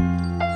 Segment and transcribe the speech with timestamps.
[0.00, 0.49] Música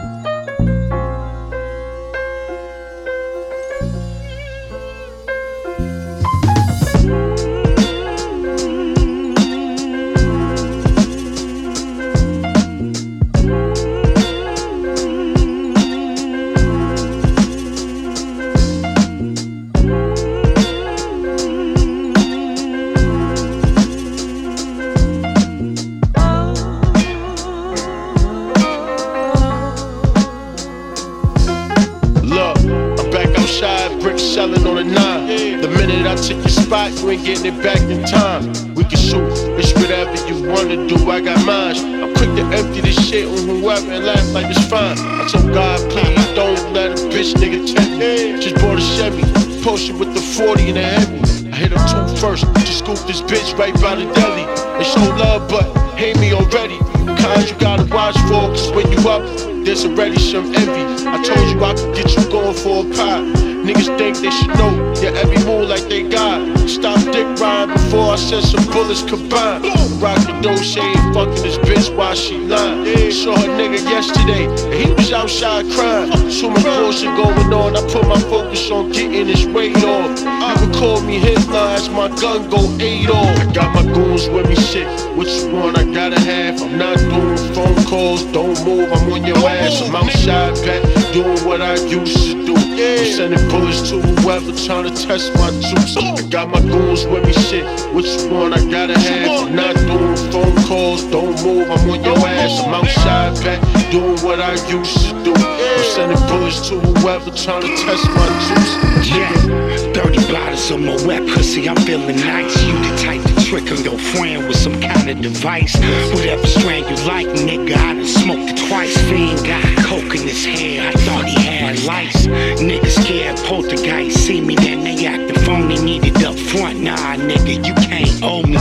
[34.04, 35.62] brick selling on a nine.
[35.62, 38.44] The minute I took your spot, you ain't getting it back in time.
[38.74, 39.24] We can shoot,
[39.56, 41.80] bitch, whatever you wanna do, I got mines.
[41.80, 44.98] I'm quick to empty this shit on whoever and laugh like it's fine.
[45.00, 48.38] I told God, please don't let a bitch nigga take me.
[48.42, 49.24] Just bought a Chevy,
[49.64, 51.50] potion with the 40 and a heavy.
[51.50, 54.44] I hit him two first, just scooped this bitch right by the deli.
[54.76, 55.64] They show love, but
[55.96, 56.76] hate me already.
[57.22, 61.08] Kinds you gotta watch for, cause when you up, there's already some envy.
[61.08, 63.22] I told you I could get you going for a pie.
[63.64, 66.68] Niggas think they should know your every move like they got.
[66.68, 69.64] Stop dick riding before I send some bullets combined.
[70.02, 73.10] Rockin' she ain't fucking this bitch while she lying.
[73.10, 76.30] Saw her nigga yesterday, and he was outside crying.
[76.30, 80.10] So much bullshit going on, I put my focus on getting this weight off.
[80.10, 83.38] You can call me as my gun go eight off.
[83.40, 84.86] I got my goons with me, shit.
[85.16, 86.60] What you want, I gotta have.
[86.60, 89.53] I'm not doing phone calls, don't move, I'm on your ass.
[89.54, 92.54] I'm outside back, doing what I used to do.
[92.56, 95.96] I'm sending bullets to whoever trying to test my juice.
[95.96, 97.64] I got my goons with me, shit.
[97.94, 99.48] What you want, I gotta have.
[99.48, 102.64] I'm not doing phone calls, don't move, I'm on your ass.
[102.64, 103.60] I'm outside back,
[103.90, 105.34] doing what I used to do.
[105.34, 109.08] I'm sending bullets to whoever trying to test my juice.
[109.08, 112.60] Yeah, 30 bottles on my wet pussy, I'm feeling nice.
[112.64, 115.76] You the type to trick on your friend with some kind of device.
[116.12, 118.96] Whatever strand you like, nigga, I done smoked it twice.
[119.08, 122.26] Fiend got coke in his hair, I thought he had lice.
[122.26, 126.80] Niggas scared poltergeist, see me, then they acting phony, need it up front.
[126.80, 128.58] Nah, nigga, you can't owe me.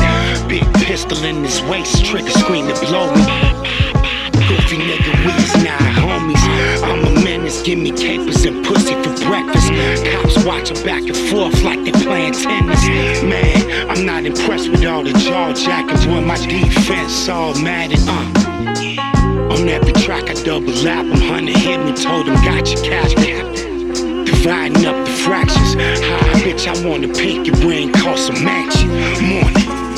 [0.48, 3.24] Big pistol in his waist, trigger screen to blow me.
[4.48, 5.03] Goofy nigga,
[7.73, 9.72] give me capers and pussy for breakfast.
[10.11, 12.84] Cops watching back and forth like they playing tennis.
[13.23, 18.07] Man, I'm not impressed with all the jaw jackings when my defense all mad and
[18.07, 19.53] uh.
[19.53, 23.16] On every track I double lap, I'm hunter hit me, told him got your cash
[23.16, 24.25] captain.
[24.25, 25.73] Dividing up the fractions.
[25.73, 28.90] Hi, bitch, I wanna pick your brain, call some action.
[28.90, 29.93] Morning.